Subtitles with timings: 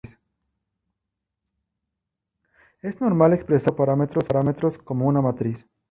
[2.81, 5.67] Es normal expresar los cuatro parámetros como una matriz.